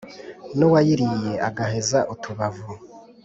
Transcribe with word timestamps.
N'uwayiriye 0.57 1.31
agaheza 1.47 1.99
utubavu, 2.13 2.69